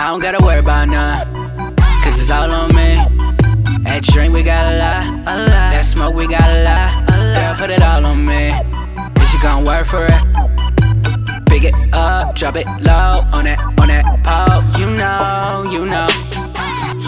I 0.00 0.08
don't 0.08 0.20
gotta 0.20 0.42
worry 0.42 0.60
about 0.60 0.88
none, 0.88 1.76
cause 2.02 2.18
it's 2.18 2.30
all 2.30 2.50
on 2.50 2.74
me. 2.74 2.96
That 3.84 4.00
drink, 4.02 4.32
we 4.32 4.42
got 4.42 4.72
a 4.72 4.78
lot, 4.78 5.28
a 5.28 5.38
lot. 5.40 5.48
That 5.48 5.84
smoke, 5.84 6.14
we 6.14 6.26
got 6.26 6.48
a 6.48 6.64
lot, 6.64 7.10
a 7.10 7.16
lot. 7.18 7.36
Girl, 7.36 7.54
put 7.56 7.70
it 7.70 7.82
all 7.82 8.06
on 8.06 8.24
me. 8.24 8.48
Is 9.20 9.34
you 9.34 9.42
gon' 9.42 9.66
work 9.66 9.86
for 9.86 10.06
it? 10.06 11.44
Pick 11.50 11.64
it 11.64 11.74
up, 11.92 12.34
drop 12.34 12.56
it 12.56 12.66
low 12.80 13.28
on 13.30 13.44
that, 13.44 13.60
on 13.78 13.88
that 13.88 14.06
pole. 14.24 14.80
You 14.80 14.88
know, 14.96 15.68
you 15.70 15.84
know. 15.84 16.39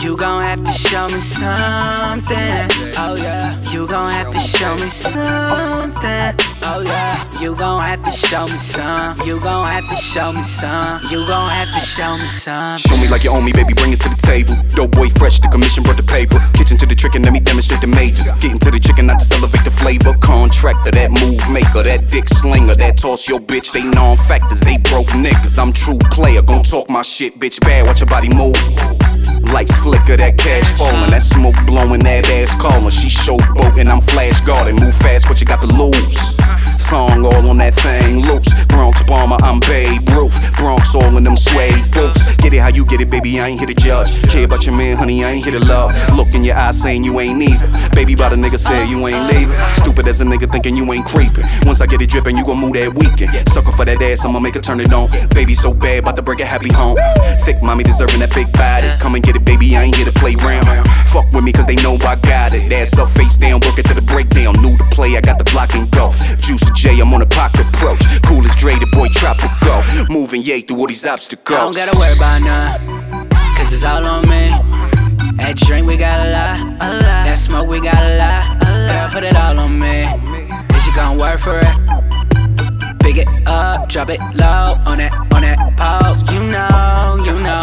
You 0.02 0.16
gon' 0.16 0.42
have 0.42 0.64
to 0.64 0.72
show 0.72 1.06
me 1.06 1.20
something. 1.20 2.66
Oh 2.98 3.14
yeah. 3.14 3.54
You 3.70 3.86
gon' 3.86 4.10
have 4.10 4.32
to 4.32 4.40
show 4.40 4.74
me 4.74 4.90
something. 4.90 6.34
Oh 6.66 6.82
yeah. 6.84 7.22
You 7.40 7.54
gon' 7.54 7.80
have 7.80 8.02
to 8.02 8.10
show 8.10 8.42
me 8.46 8.58
some. 8.58 9.20
You 9.24 9.38
gon' 9.38 9.64
have 9.68 9.88
to 9.88 9.94
show 9.94 10.32
me 10.32 10.42
some. 10.42 10.98
You 11.08 11.24
gon' 11.24 11.48
have 11.50 11.72
to 11.74 11.80
show 11.80 12.14
me 12.14 12.26
some. 12.34 12.79
Show 12.79 12.96
me 12.96 13.07
like 13.07 13.22
you 13.22 13.30
own 13.30 13.44
me, 13.44 13.52
baby, 13.52 13.74
bring 13.74 13.93
it 13.93 14.00
to 14.00 14.08
the 14.08 14.18
table. 14.26 14.57
Dope 14.74 14.90
boy 14.90 15.08
fresh, 15.08 15.38
the 15.38 15.46
commission 15.46 15.84
brought 15.84 15.96
the 15.96 16.08
paper. 16.10 16.43
Kitchen 16.58 16.76
to 16.79 16.86
the 16.86 16.96
trick 16.96 17.14
and 17.14 17.24
let 17.24 17.32
me 17.32 17.38
demonstrate 17.38 17.80
the 17.80 17.86
major. 17.86 18.34
Getting 18.43 18.58
to 18.58 18.72
the 18.72 18.80
chicken, 18.80 19.07
not 19.07 19.21
just 19.21 19.32
elevate 19.32 19.62
the 19.62 19.71
flavor. 19.71 20.18
Contractor, 20.18 20.90
that 20.90 21.14
move 21.14 21.38
maker, 21.54 21.86
that 21.86 22.10
dick 22.10 22.26
slinger, 22.26 22.74
that 22.74 22.98
toss 22.98 23.29
your 23.29 23.38
bitch. 23.38 23.71
They 23.71 23.84
non 23.84 24.16
factors, 24.16 24.62
they 24.66 24.79
broke 24.79 25.07
niggas. 25.14 25.62
I'm 25.62 25.72
true 25.72 25.98
player, 26.10 26.43
gon' 26.43 26.64
talk 26.64 26.90
my 26.90 27.02
shit, 27.02 27.38
bitch 27.38 27.60
bad, 27.60 27.86
watch 27.86 28.00
your 28.00 28.10
body 28.10 28.34
move. 28.34 28.58
Lights 29.52 29.76
flicker, 30.12 30.16
that 30.16 30.39
cash 30.39 30.71
falling, 30.79 31.11
that 31.11 31.22
smoke 31.22 31.57
blowing, 31.66 32.02
that 32.05 32.28
ass 32.28 32.61
calling. 32.61 32.91
She 32.91 33.08
showboating, 33.08 33.89
I'm 33.89 34.00
flash 34.00 34.41
guarding. 34.41 34.77
Move 34.77 34.94
fast, 34.94 35.28
what 35.28 35.41
you 35.41 35.47
got 35.47 35.61
to 35.61 35.66
lose? 35.66 36.36
Thong 36.88 37.25
all 37.25 37.48
on 37.48 37.58
that 37.58 37.75
thing 37.75 38.25
loose. 38.27 38.64
Bronx 38.66 39.02
bomber, 39.02 39.36
I'm 39.42 39.61
Babe 39.61 40.08
Ruth. 40.11 40.56
Bronx 40.56 40.94
all 40.94 41.16
in 41.16 41.25
them 41.25 41.36
boots. 41.36 41.72
Get 42.52 42.58
it 42.58 42.62
how 42.64 42.69
you 42.69 42.84
get 42.84 43.00
it, 43.00 43.08
baby. 43.08 43.41
I 43.41 43.48
ain't 43.48 43.58
here 43.58 43.66
to 43.66 43.74
judge. 43.74 44.12
Care 44.28 44.44
about 44.44 44.66
your 44.66 44.77
man, 44.77 44.98
honey. 44.98 45.24
I 45.24 45.30
ain't 45.30 45.42
here 45.42 45.58
to 45.58 45.64
love. 45.64 45.96
Look 46.14 46.34
in 46.34 46.44
your 46.44 46.54
eyes 46.54 46.77
saying 46.82 47.02
you 47.02 47.18
ain't 47.18 47.38
neither. 47.38 47.66
Baby, 47.96 48.14
by 48.14 48.28
the 48.28 48.36
nigga 48.36 48.58
say 48.58 48.86
you 48.90 49.08
ain't 49.08 49.24
leaving. 49.32 49.56
Stupid 49.72 50.06
as 50.06 50.20
a 50.20 50.24
nigga 50.27 50.52
thinking 50.52 50.77
you 50.77 50.84
ain't 50.92 51.06
creeping. 51.06 51.46
Once 51.64 51.80
I 51.80 51.86
get 51.86 52.02
it 52.02 52.10
dripping, 52.10 52.36
you 52.36 52.44
gon' 52.44 52.60
move 52.60 52.74
that 52.74 52.92
weekend. 52.92 53.32
Sucker 53.48 53.72
for 53.72 53.86
that 53.86 54.02
ass, 54.02 54.27
I'ma 54.27 54.38
make 54.38 54.52
her 54.52 54.60
turn 54.60 54.80
it 54.80 54.92
on. 54.92 55.08
Baby 55.32 55.54
so 55.54 55.72
bad, 55.72 56.00
about 56.00 56.16
to 56.16 56.22
break 56.22 56.40
a 56.40 56.44
happy 56.44 56.70
home. 56.70 56.98
Thick 57.40 57.62
mommy 57.62 57.84
deserving 57.84 58.20
that 58.20 58.34
big 58.34 58.52
body. 58.52 58.84
Come 59.00 59.14
and 59.14 59.24
get 59.24 59.34
it, 59.34 59.46
baby. 59.46 59.74
I 59.74 59.84
ain't 59.84 59.96
here 59.96 60.05
to 60.05 60.12
play 60.20 60.34
round. 60.44 60.68
Fuck 61.08 61.32
with 61.32 61.44
me, 61.44 61.52
cause 61.52 61.64
they 61.64 61.77
know 61.77 61.96
I 62.05 62.20
got 62.20 62.52
it. 62.52 62.70
Ass 62.70 62.98
up, 62.98 63.08
face 63.08 63.38
down, 63.38 63.64
work 63.64 63.80
it 63.80 63.88
to 63.88 63.94
the 63.96 64.05
breakdown. 64.12 64.60
New 64.60 64.77
to 64.77 64.84
play, 64.92 65.16
I 65.16 65.22
got 65.22 65.38
the 65.38 65.48
block 65.48 65.72
and 65.72 65.88
go. 65.92 66.12
Juice 66.36 66.68
J, 66.77 67.00
I'm 67.00 67.14
on 67.14 67.22
a 67.22 67.27
pocket 67.32 67.64
approach. 67.72 68.05
Cool 68.28 68.44
as 68.44 68.55
Dre, 68.56 68.77
the 68.77 68.88
boy 68.92 69.08
tropical. 69.08 69.48
Moving 70.12 70.42
yay 70.42 70.60
through 70.60 70.78
all 70.78 70.86
these 70.86 71.05
I 71.05 71.08
don't 71.08 71.14
obstacles. 71.14 71.74
gotta 71.74 71.98
worry 71.98 72.14
about 72.14 72.42
none, 72.42 73.28
cause 73.56 73.72
it's 73.72 73.82
all 73.82 74.05
on 74.05 74.28
me. 74.28 74.50
That 75.38 75.55
drink, 75.56 75.86
we 75.86 75.96
got 75.96 76.27
a 76.27 76.30
lot, 76.30 76.60
a 76.82 76.92
lot. 76.92 77.24
That 77.24 77.38
smoke, 77.38 77.66
we 77.66 77.80
got 77.80 77.96
a 77.96 78.18
lot, 78.18 78.62
a 78.62 78.86
lot. 78.86 78.92
Girl, 78.92 79.08
put 79.14 79.24
it 79.24 79.34
all 79.34 79.58
on 79.58 79.78
me. 79.78 80.05
Is 80.77 80.86
you 80.86 80.94
gon' 80.94 81.16
work 81.18 81.40
for 81.40 81.58
it? 81.58 82.98
Big 82.98 83.18
it 83.18 83.28
up, 83.48 83.88
drop 83.88 84.10
it 84.10 84.20
low 84.36 84.77
on 84.84 84.98
that, 84.98 85.12
on 85.33 85.42
that 85.48 85.56
pole. 85.80 86.34
You 86.34 86.40
know, 86.44 87.24
you 87.24 87.40
know. 87.40 87.62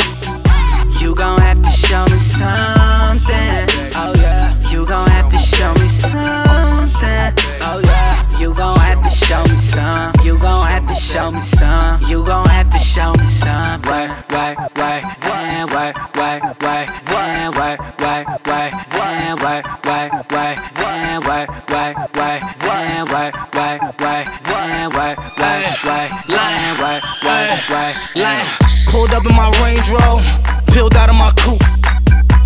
You 1.00 1.14
gon' 1.16 1.40
have 1.40 1.62
to 1.62 1.70
show 1.72 2.04
me 2.06 2.18
something. 2.18 3.66
Oh 3.96 4.14
yeah. 4.18 4.58
You 4.72 4.86
gon' 4.88 5.08
have 5.10 5.30
to 5.30 5.38
show 5.38 5.72
me 5.76 5.88
something. 5.88 7.34
Oh 7.62 7.80
yeah. 7.86 8.40
You 8.40 8.54
gon' 8.56 8.78
have 8.80 9.02
to 9.04 9.10
show 9.10 9.42
me 9.44 9.56
some. 9.56 10.14
You 10.24 10.38
gon' 10.40 10.68
have 10.68 10.88
to 10.88 10.96
show 10.96 11.32
me 11.32 11.42
some. 11.42 11.69
You 12.10 12.26
gon' 12.26 12.50
have 12.50 12.72
to 12.72 12.80
show 12.80 13.12
me 13.14 13.30
some. 13.30 13.84
Work, 13.84 14.10
work, 14.32 14.58
work, 14.58 15.04
yeah, 15.22 15.66
work, 15.66 15.96
work, 16.18 16.42
work, 16.60 16.90
yeah, 17.06 17.50
work, 17.50 17.80
work, 18.02 18.28
work, 18.48 18.74
yeah, 18.98 19.36
work, 19.36 19.66
work, 19.86 20.12
work, 20.32 20.58
yeah, 20.74 21.20
work, 21.20 21.48
work, 21.70 21.98
work, 22.18 22.42
yeah, 22.66 23.04
work, 23.06 23.36
work, 23.54 23.82
work, 24.02 24.28
yeah, 24.50 24.88
work, 24.90 25.18
work, 25.38 25.86
work, 25.86 26.10
yeah, 26.28 26.82
work, 26.82 27.04
work, 27.24 27.70
work, 27.70 27.96
Like, 28.16 28.48
pulled 28.88 29.14
up 29.14 29.24
in 29.30 29.36
my 29.36 29.52
Range 29.62 29.88
Rover, 29.94 30.26
peeled 30.74 30.96
out 30.96 31.10
of 31.10 31.16
my 31.16 31.32
coupe. 31.38 31.62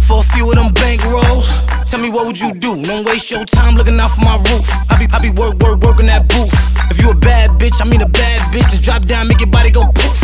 For 0.04 0.20
a 0.20 0.24
few 0.34 0.50
of 0.52 0.58
them 0.58 0.74
bank 0.74 1.02
rolls, 1.06 1.48
tell 1.94 2.02
me 2.02 2.10
what 2.10 2.26
would 2.26 2.40
you 2.40 2.52
do? 2.54 2.82
Don't 2.82 3.06
waste 3.06 3.30
your 3.30 3.46
time 3.46 3.76
looking 3.76 4.00
out 4.00 4.10
for 4.10 4.22
my 4.22 4.36
roof. 4.50 4.66
I 4.90 4.98
be, 4.98 5.06
I 5.14 5.20
be 5.22 5.30
work, 5.30 5.54
work, 5.62 5.80
working 5.82 6.08
that 6.08 6.28
booth. 6.28 6.52
If 6.90 7.00
you 7.00 7.12
a 7.12 7.14
bad 7.14 7.52
bitch, 7.62 7.80
I 7.80 7.86
mean 7.86 8.02
a 8.02 8.10
bad 8.10 8.42
bitch, 8.52 8.68
just 8.72 8.84
drop 8.84 9.04
down, 9.04 9.28
make 9.28 9.40
your 9.40 9.52
body 9.52 9.70
go 9.70 9.86
poof. 9.94 10.18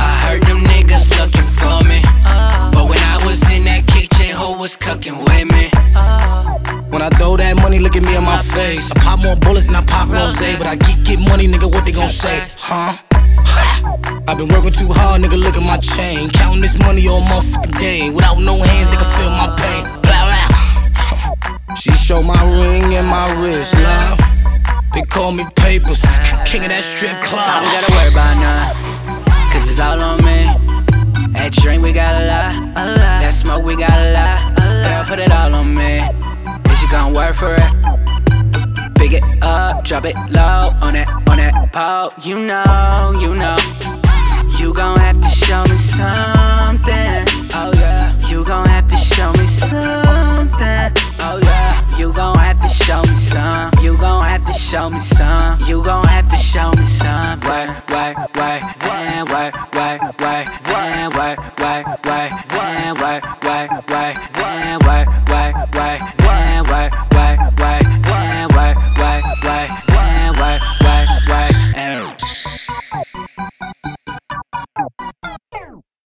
I 0.00 0.10
heard 0.24 0.42
them 0.44 0.60
niggas 0.64 1.12
looking 1.20 1.48
for 1.60 1.84
me. 1.84 2.00
But 2.72 2.88
when 2.88 2.96
I 3.12 3.20
was 3.26 3.44
in 3.50 3.64
that 3.64 3.86
kitchen, 3.86 4.34
who 4.34 4.54
was 4.56 4.74
cooking 4.74 5.18
with 5.18 5.44
me? 5.52 5.68
When 6.88 7.02
I 7.02 7.10
throw 7.18 7.36
that 7.36 7.56
money, 7.56 7.78
look 7.78 7.94
at 7.94 8.02
me 8.04 8.16
in 8.16 8.24
my 8.24 8.40
face. 8.40 8.90
I 8.90 8.94
pop 9.00 9.20
more 9.20 9.36
bullets 9.36 9.66
than 9.66 9.76
I 9.76 9.84
pop 9.84 10.08
rose, 10.08 10.38
but 10.56 10.66
I 10.66 10.76
get 10.76 11.04
get 11.04 11.18
money, 11.20 11.46
nigga. 11.46 11.70
What 11.70 11.84
they 11.84 11.92
gon' 11.92 12.08
say? 12.08 12.48
Huh? 12.56 12.96
I've 14.28 14.38
been 14.38 14.48
working 14.48 14.72
too 14.72 14.88
hard, 14.90 15.22
nigga. 15.22 15.38
Look 15.38 15.56
at 15.56 15.62
my 15.62 15.76
chain. 15.76 16.30
Counting 16.30 16.62
this 16.62 16.78
money 16.78 17.06
all 17.06 17.20
motherfucking 17.20 17.78
day. 17.78 18.10
Without 18.10 18.38
no 18.40 18.56
hands, 18.56 18.88
they 18.88 18.96
blah. 22.08 22.22
She 22.22 22.22
showed 22.22 22.24
my 22.24 22.60
ring 22.60 22.94
and 22.94 23.06
my 23.06 23.42
wrist, 23.42 23.74
love. 23.74 24.18
They 24.94 25.02
call 25.02 25.32
me 25.32 25.44
papers, 25.56 26.00
king 26.46 26.62
of 26.62 26.68
that 26.68 26.82
strip 26.82 27.20
club. 27.22 27.42
I 27.42 27.60
don't 27.60 27.68
club. 27.68 27.80
gotta 27.80 27.92
worry 27.92 28.12
about 28.12 28.34
none, 28.40 29.52
cause 29.52 29.68
it's 29.68 29.80
all 29.80 30.00
on 30.00 30.24
me. 30.24 31.32
That 31.32 31.52
drink, 31.52 31.82
we 31.82 31.92
got 31.92 32.22
a 32.22 32.26
lot, 32.26 32.54
a 32.76 32.86
lot. 32.92 33.20
That 33.22 33.34
smoke, 33.34 33.64
we 33.64 33.76
got 33.76 33.92
a 33.92 34.12
lot, 34.12 34.58
a 34.58 34.82
lot. 34.82 34.88
Girl, 34.88 35.04
put 35.04 35.18
it 35.18 35.32
all 35.32 35.54
on 35.54 35.74
me. 35.74 36.00
Is 36.70 36.82
you 36.82 36.90
gon' 36.90 37.12
work 37.12 37.34
for 37.34 37.54
it? 37.54 38.94
Big 38.94 39.14
it 39.14 39.24
up, 39.42 39.84
drop 39.84 40.06
it 40.06 40.16
low 40.30 40.72
on 40.80 40.94
that, 40.94 41.08
on 41.28 41.36
that 41.36 41.72
pole. 41.72 42.12
You 42.22 42.38
know, 42.38 43.12
you 43.20 43.34
know. 43.34 43.56
You 44.58 44.72
gon' 44.72 44.98
have 44.98 45.18
to 45.18 45.28
show 45.28 45.62
me 45.64 45.76
something. 45.76 47.26
Oh 47.54 47.65
show 54.76 54.90
me 54.90 55.00
some. 55.00 55.56
You 55.66 55.82
gon' 55.82 56.06
have 56.06 56.28
to 56.28 56.36
show 56.36 56.70
me 56.72 56.86
some. 56.86 57.40
Work, 57.40 57.88
work, 57.88 58.16
work, 58.36 58.62
yeah, 58.84 59.22
work, 59.34 59.54
work, 59.74 60.05